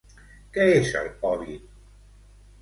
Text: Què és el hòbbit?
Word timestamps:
Què 0.55 0.65
és 0.77 0.89
el 1.01 1.11
hòbbit? 1.27 1.69